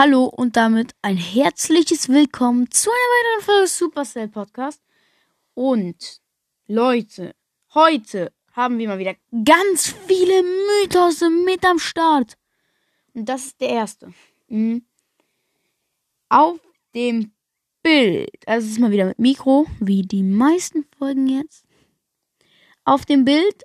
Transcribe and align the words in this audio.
Hallo 0.00 0.26
und 0.26 0.56
damit 0.56 0.94
ein 1.02 1.16
herzliches 1.16 2.08
Willkommen 2.08 2.70
zu 2.70 2.88
einer 2.88 3.40
weiteren 3.40 3.44
Folge 3.44 3.66
Supercell 3.66 4.28
Podcast. 4.28 4.80
Und 5.54 6.20
Leute, 6.68 7.34
heute 7.74 8.32
haben 8.52 8.78
wir 8.78 8.86
mal 8.86 9.00
wieder 9.00 9.16
ganz 9.44 9.92
viele 10.06 10.44
Mythos 10.44 11.20
mit 11.44 11.66
am 11.66 11.80
Start. 11.80 12.38
Und 13.12 13.28
das 13.28 13.46
ist 13.46 13.60
der 13.60 13.70
erste. 13.70 14.14
Mhm. 14.46 14.86
Auf 16.28 16.60
dem 16.94 17.32
Bild, 17.82 18.46
also 18.46 18.66
es 18.66 18.74
ist 18.74 18.78
mal 18.78 18.92
wieder 18.92 19.06
mit 19.06 19.18
Mikro, 19.18 19.66
wie 19.80 20.02
die 20.02 20.22
meisten 20.22 20.86
Folgen 20.96 21.26
jetzt. 21.26 21.64
Auf 22.84 23.04
dem 23.04 23.24
Bild 23.24 23.64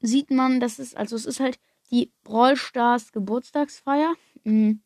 sieht 0.00 0.30
man, 0.30 0.60
dass 0.60 0.78
es, 0.78 0.94
also 0.94 1.16
es 1.16 1.26
ist 1.26 1.40
halt 1.40 1.58
die 1.90 2.12
Brawl 2.22 2.56
Stars 2.56 3.10
Geburtstagsfeier. 3.10 4.14
Mhm. 4.44 4.83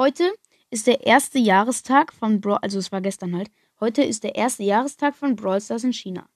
Heute 0.00 0.32
ist 0.70 0.86
der 0.86 1.04
erste 1.04 1.40
Jahrestag 1.40 2.12
von 2.12 2.40
Brawl, 2.40 2.58
also 2.62 2.78
es 2.78 2.92
war 2.92 3.00
gestern 3.00 3.34
halt. 3.34 3.50
Heute 3.80 4.04
ist 4.04 4.22
der 4.22 4.36
erste 4.36 4.62
Jahrestag 4.62 5.16
von 5.16 5.34
Brawl 5.34 5.60
Stars 5.60 5.82
in 5.82 5.92
China. 5.92 6.28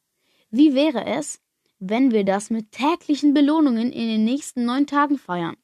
Wie 0.50 0.74
wäre 0.74 1.06
es, 1.06 1.40
wenn 1.78 2.10
wir 2.10 2.24
das 2.24 2.50
mit 2.50 2.72
täglichen 2.72 3.34
Belohnungen 3.34 3.92
in 3.92 4.08
den 4.08 4.24
nächsten 4.24 4.64
neun 4.64 4.88
Tagen 4.88 5.16
feiern? 5.16 5.56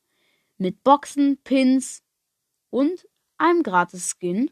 Mit 0.59 0.85
Boxen, 0.85 1.39
Pins 1.43 2.05
und 2.71 3.05
einem 3.37 3.65
Gratis-Skin. 3.65 4.49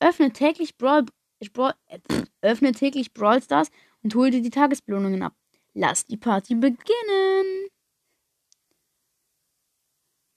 Öffne 0.00 0.30
täglich 0.30 0.76
Brawl, 0.76 1.06
Brawl 1.54 1.72
äh, 1.86 2.00
öffne 2.42 2.72
täglich 2.72 3.14
Brawl 3.14 3.42
Stars 3.42 3.70
und 4.02 4.14
hol 4.14 4.30
dir 4.30 4.42
die 4.42 4.50
Tagesbelohnungen 4.50 5.22
ab. 5.22 5.34
Lass 5.72 6.04
die 6.04 6.18
Party 6.18 6.54
beginnen. 6.54 7.68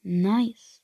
Nice. 0.02 0.79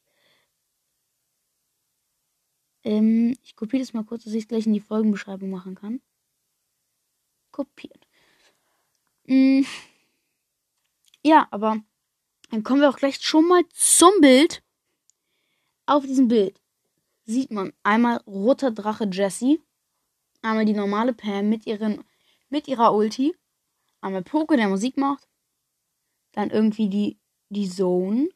Ähm, 2.85 3.35
ich 3.43 3.55
kopiere 3.55 3.81
das 3.81 3.93
mal 3.93 4.05
kurz, 4.05 4.23
dass 4.23 4.33
ich 4.33 4.43
es 4.43 4.47
gleich 4.47 4.67
in 4.67 4.73
die 4.73 4.79
Folgenbeschreibung 4.79 5.49
machen 5.49 5.73
kann. 5.75 6.01
Kopiert. 7.51 8.07
Mhm. 9.25 9.65
Ja, 11.23 11.47
aber 11.49 11.81
dann 12.51 12.63
kommen 12.63 12.81
wir 12.81 12.89
auch 12.89 12.97
gleich 12.97 13.19
schon 13.19 13.47
mal 13.47 13.63
zum 13.73 14.11
Bild. 14.21 14.63
Auf 15.87 16.05
diesem 16.05 16.27
Bild 16.27 16.61
sieht 17.25 17.49
man 17.49 17.73
einmal 17.81 18.17
roter 18.27 18.69
Drache 18.69 19.09
Jessie, 19.11 19.61
einmal 20.43 20.65
die 20.65 20.73
normale 20.73 21.13
Pam 21.13 21.49
mit, 21.49 21.65
ihren, 21.65 22.03
mit 22.49 22.67
ihrer 22.67 22.93
Ulti, 22.93 23.35
einmal 24.01 24.23
Poke, 24.23 24.57
der 24.57 24.69
Musik 24.69 24.97
macht, 24.97 25.27
dann 26.33 26.51
irgendwie 26.51 26.87
die, 26.87 27.17
die 27.49 27.67
Zone. 27.67 28.29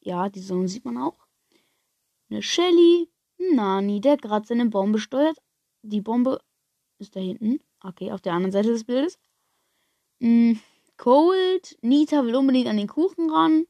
Ja, 0.00 0.28
die 0.28 0.42
Zone 0.42 0.66
sieht 0.66 0.84
man 0.84 0.98
auch. 0.98 1.28
Eine 2.28 2.42
Shelly, 2.42 3.08
Nani, 3.38 4.00
der 4.00 4.16
gerade 4.16 4.46
seine 4.46 4.66
Bombe 4.66 4.98
steuert. 4.98 5.38
Die 5.82 6.00
Bombe 6.00 6.40
ist 6.98 7.16
da 7.16 7.20
hinten. 7.20 7.60
Okay, 7.82 8.12
auf 8.12 8.20
der 8.20 8.32
anderen 8.32 8.52
Seite 8.52 8.68
des 8.68 8.84
Bildes. 8.84 9.18
Mm, 10.20 10.54
Cold, 10.96 11.76
Nita 11.82 12.24
will 12.24 12.36
unbedingt 12.36 12.68
an 12.68 12.76
den 12.76 12.88
Kuchen 12.88 13.30
ran. 13.30 13.66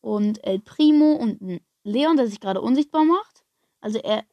Und 0.00 0.42
El 0.44 0.60
Primo 0.60 1.12
und 1.12 1.60
Leon, 1.84 2.16
der 2.16 2.26
sich 2.26 2.40
gerade 2.40 2.60
unsichtbar 2.60 3.04
macht. 3.04 3.44
Also 3.80 3.98
er. 3.98 4.24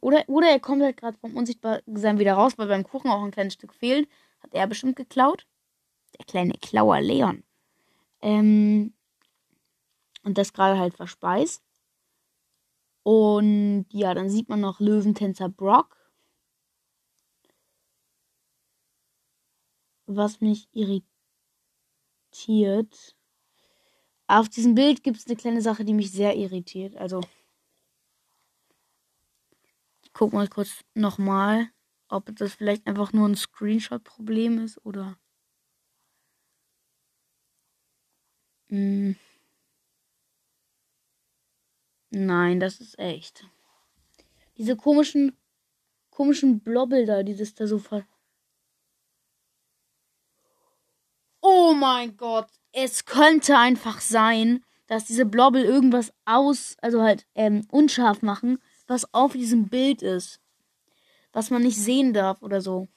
Oder, 0.00 0.24
oder 0.28 0.48
er 0.48 0.60
kommt 0.60 0.82
halt 0.82 0.96
gerade 0.96 1.16
vom 1.18 1.36
Unsichtbarsein 1.36 2.18
wieder 2.18 2.34
raus, 2.34 2.54
weil 2.56 2.68
beim 2.68 2.84
Kuchen 2.84 3.10
auch 3.10 3.22
ein 3.22 3.30
kleines 3.30 3.54
Stück 3.54 3.72
fehlt. 3.72 4.08
Hat 4.40 4.52
er 4.52 4.66
bestimmt 4.66 4.96
geklaut. 4.96 5.46
Der 6.18 6.26
kleine 6.26 6.54
Klauer 6.54 7.00
Leon. 7.00 7.44
Ähm, 8.20 8.92
und 10.22 10.38
das 10.38 10.52
gerade 10.52 10.78
halt 10.78 10.94
verspeist. 10.94 11.62
Und 13.02 13.86
ja, 13.92 14.14
dann 14.14 14.30
sieht 14.30 14.48
man 14.48 14.60
noch 14.60 14.80
Löwentänzer 14.80 15.48
Brock. 15.48 15.96
Was 20.08 20.42
mich 20.42 20.68
irritiert. 20.72 21.06
Auf 24.28 24.48
diesem 24.48 24.74
Bild 24.74 25.02
gibt 25.02 25.18
es 25.18 25.26
eine 25.26 25.36
kleine 25.36 25.60
Sache, 25.60 25.84
die 25.84 25.92
mich 25.92 26.10
sehr 26.10 26.34
irritiert. 26.34 26.96
Also, 26.96 27.20
ich 30.02 30.12
gucke 30.12 30.36
mal 30.36 30.46
kurz 30.46 30.84
nochmal, 30.94 31.70
ob 32.10 32.36
das 32.36 32.52
vielleicht 32.54 32.86
einfach 32.86 33.14
nur 33.14 33.26
ein 33.26 33.34
Screenshot-Problem 33.34 34.58
ist 34.58 34.84
oder. 34.84 35.16
Mh. 38.70 38.76
Hm. 38.76 39.29
Nein, 42.10 42.58
das 42.60 42.80
ist 42.80 42.98
echt. 42.98 43.44
Diese 44.56 44.76
komischen, 44.76 45.36
komischen 46.10 46.60
Blobbel 46.60 47.06
da, 47.06 47.22
dieses 47.22 47.54
da 47.54 47.66
so 47.66 47.78
ver. 47.78 48.04
Oh 51.40 51.72
mein 51.72 52.16
Gott, 52.16 52.48
es 52.72 53.04
könnte 53.04 53.56
einfach 53.56 54.00
sein, 54.00 54.64
dass 54.86 55.04
diese 55.04 55.24
Blobbel 55.24 55.64
irgendwas 55.64 56.12
aus, 56.24 56.76
also 56.82 57.00
halt 57.00 57.26
ähm, 57.34 57.66
unscharf 57.70 58.22
machen, 58.22 58.58
was 58.88 59.14
auf 59.14 59.32
diesem 59.32 59.68
Bild 59.68 60.02
ist. 60.02 60.40
Was 61.32 61.50
man 61.50 61.62
nicht 61.62 61.78
sehen 61.78 62.12
darf 62.12 62.42
oder 62.42 62.60
so. 62.60 62.88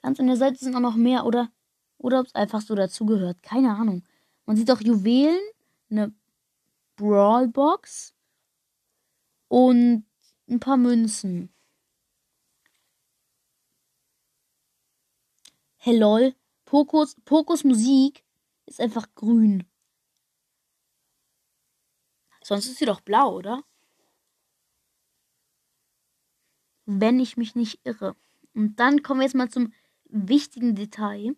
Ganz 0.00 0.18
an 0.18 0.26
der 0.26 0.36
Seite 0.36 0.56
sind 0.56 0.74
auch 0.74 0.80
noch 0.80 0.96
mehr, 0.96 1.26
oder? 1.26 1.50
Oder 1.98 2.20
ob 2.20 2.26
es 2.26 2.34
einfach 2.34 2.62
so 2.62 2.74
dazugehört. 2.74 3.42
Keine 3.42 3.74
Ahnung. 3.76 4.04
Man 4.46 4.56
sieht 4.56 4.70
auch 4.70 4.80
Juwelen, 4.80 5.38
eine 5.90 6.14
Brawlbox 6.96 8.14
und 9.48 10.04
ein 10.48 10.60
paar 10.60 10.76
Münzen. 10.76 11.52
Hey 15.76 15.96
lol, 15.96 16.34
Pokos, 16.64 17.16
Pokos 17.24 17.64
Musik 17.64 18.24
ist 18.66 18.80
einfach 18.80 19.06
grün. 19.14 19.64
Sonst 22.42 22.66
ist 22.66 22.78
sie 22.78 22.86
doch 22.86 23.00
blau, 23.00 23.34
oder? 23.36 23.62
Wenn 26.86 27.20
ich 27.20 27.36
mich 27.36 27.54
nicht 27.54 27.80
irre. 27.84 28.16
Und 28.54 28.76
dann 28.80 29.02
kommen 29.02 29.20
wir 29.20 29.26
jetzt 29.26 29.34
mal 29.34 29.50
zum 29.50 29.72
wichtigen 30.04 30.74
Detail. 30.74 31.36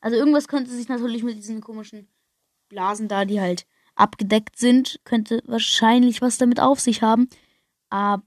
Also 0.00 0.16
irgendwas 0.16 0.48
könnte 0.48 0.70
sich 0.70 0.88
natürlich 0.88 1.22
mit 1.22 1.36
diesen 1.36 1.60
komischen 1.60 2.08
Blasen 2.68 3.08
da, 3.08 3.24
die 3.24 3.40
halt 3.40 3.66
abgedeckt 4.00 4.58
sind, 4.58 5.00
könnte 5.04 5.42
wahrscheinlich 5.46 6.22
was 6.22 6.38
damit 6.38 6.60
auf 6.60 6.80
sich 6.80 7.02
haben. 7.02 7.28
Aber 7.88 8.22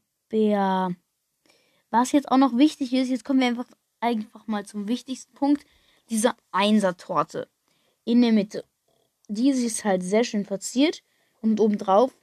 was 1.89 2.11
jetzt 2.11 2.31
auch 2.31 2.37
noch 2.37 2.57
wichtig 2.57 2.93
ist, 2.93 3.09
jetzt 3.09 3.23
kommen 3.23 3.39
wir 3.39 3.47
einfach, 3.47 3.67
einfach 3.99 4.47
mal 4.47 4.65
zum 4.65 4.87
wichtigsten 4.87 5.33
Punkt, 5.33 5.65
diese 6.09 6.33
Einser-Torte 6.51 7.47
in 8.03 8.21
der 8.21 8.31
Mitte. 8.31 8.65
Die 9.27 9.49
ist 9.49 9.85
halt 9.85 10.03
sehr 10.03 10.23
schön 10.23 10.45
verziert 10.45 11.03
und 11.41 11.59
obendrauf 11.59 12.15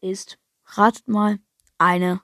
ist, 0.00 0.38
ratet 0.64 1.08
mal, 1.08 1.38
eine 1.78 2.20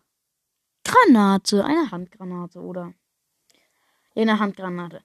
Granate, 0.85 1.65
eine 1.65 1.91
Handgranate 1.91 2.61
oder 2.61 2.95
eine 4.15 4.39
Handgranate. 4.39 5.03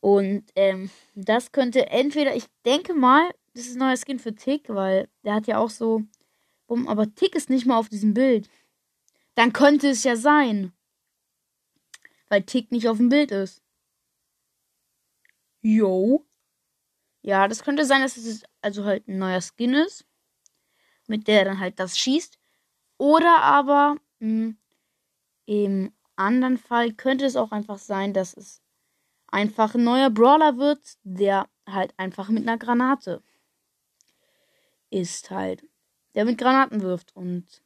Und 0.00 0.44
ähm, 0.54 0.90
das 1.14 1.52
könnte 1.52 1.90
entweder, 1.90 2.34
ich 2.34 2.46
denke 2.64 2.94
mal, 2.94 3.30
das 3.54 3.66
ist 3.66 3.76
ein 3.76 3.78
neuer 3.78 3.96
Skin 3.96 4.18
für 4.18 4.34
Tick, 4.34 4.68
weil 4.68 5.08
der 5.22 5.34
hat 5.34 5.46
ja 5.46 5.58
auch 5.58 5.70
so. 5.70 6.02
Bumm, 6.66 6.88
aber 6.88 7.14
Tick 7.14 7.34
ist 7.34 7.50
nicht 7.50 7.66
mal 7.66 7.78
auf 7.78 7.88
diesem 7.88 8.14
Bild. 8.14 8.48
Dann 9.34 9.52
könnte 9.52 9.88
es 9.88 10.02
ja 10.02 10.16
sein. 10.16 10.72
Weil 12.28 12.42
Tick 12.42 12.72
nicht 12.72 12.88
auf 12.88 12.96
dem 12.96 13.10
Bild 13.10 13.30
ist. 13.30 13.62
Yo. 15.60 16.26
Ja, 17.22 17.48
das 17.48 17.62
könnte 17.62 17.84
sein, 17.84 18.02
dass 18.02 18.16
es 18.16 18.42
also 18.60 18.84
halt 18.84 19.06
ein 19.08 19.18
neuer 19.18 19.40
Skin 19.40 19.74
ist. 19.74 20.04
Mit 21.06 21.28
der 21.28 21.44
dann 21.44 21.60
halt 21.60 21.78
das 21.78 21.98
schießt. 21.98 22.38
Oder 22.98 23.40
aber 23.40 23.96
mh, 24.20 24.28
hm, 24.28 24.58
im 25.46 25.92
anderen 26.16 26.58
Fall 26.58 26.92
könnte 26.92 27.26
es 27.26 27.36
auch 27.36 27.52
einfach 27.52 27.78
sein, 27.78 28.14
dass 28.14 28.34
es 28.36 28.62
einfach 29.26 29.74
ein 29.74 29.84
neuer 29.84 30.10
Brawler 30.10 30.56
wird, 30.58 30.80
der 31.02 31.48
halt 31.66 31.92
einfach 31.98 32.28
mit 32.28 32.42
einer 32.42 32.58
Granate 32.58 33.22
ist 34.94 35.30
halt, 35.30 35.64
der 36.14 36.24
mit 36.24 36.38
Granaten 36.38 36.80
wirft. 36.80 37.14
Und 37.16 37.62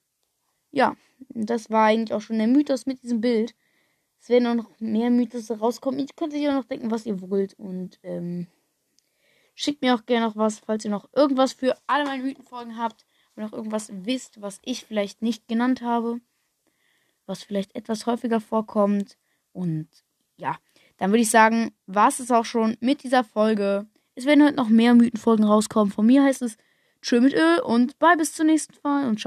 ja, 0.71 0.97
das 1.29 1.71
war 1.71 1.87
eigentlich 1.87 2.15
auch 2.15 2.21
schon 2.21 2.39
der 2.39 2.47
Mythos 2.47 2.87
mit 2.87 3.03
diesem 3.03 3.21
Bild. 3.21 3.55
Es 4.21 4.29
werden 4.29 4.47
auch 4.47 4.55
noch 4.55 4.81
mehr 4.81 5.11
Mythos 5.11 5.51
rauskommen. 5.51 6.01
Ihr 6.01 6.07
könnt 6.17 6.35
euch 6.35 6.49
auch 6.49 6.55
noch 6.55 6.65
denken, 6.65 6.91
was 6.91 7.07
ihr 7.07 7.21
wollt. 7.21 7.55
Und 7.55 8.01
ähm, 8.03 8.47
schickt 9.55 9.83
mir 9.83 9.95
auch 9.95 10.07
gerne 10.07 10.27
noch 10.27 10.37
was, 10.37 10.59
falls 10.59 10.85
ihr 10.85 10.91
noch 10.91 11.09
irgendwas 11.15 11.53
für 11.53 11.77
alle 11.87 12.05
meine 12.05 12.23
Mythenfolgen 12.23 12.79
habt 12.79 13.05
und 13.37 13.43
noch 13.43 13.53
irgendwas 13.53 13.91
wisst, 13.93 14.41
was 14.41 14.59
ich 14.65 14.85
vielleicht 14.85 15.23
nicht 15.23 15.47
genannt 15.47 15.83
habe. 15.83 16.21
Was 17.27 17.43
vielleicht 17.43 17.77
etwas 17.77 18.07
häufiger 18.07 18.41
vorkommt. 18.41 19.19
Und 19.53 19.89
ja, 20.39 20.59
dann 20.97 21.11
würde 21.11 21.23
ich 21.23 21.31
sagen, 21.31 21.73
war 21.87 22.09
es 22.09 22.31
auch 22.31 22.47
schon 22.47 22.79
mit 22.81 23.03
dieser 23.03 23.23
Folge. 23.23 23.87
Es 24.15 24.25
werden 24.25 24.45
heute 24.45 24.57
noch 24.57 24.71
mehr 24.71 24.95
Mythenfolgen 24.95 25.45
rauskommen. 25.45 25.93
Von 25.93 26.07
mir 26.07 26.25
heißt 26.25 26.43
es 26.43 26.57
Tschö 27.03 27.21
mit 27.21 27.35
Ö 27.35 27.61
und 27.63 27.99
bye 27.99 28.17
bis 28.17 28.33
zum 28.35 28.47
nächsten 28.47 28.75
Mal 28.83 29.09
und 29.09 29.21
ciao. 29.21 29.27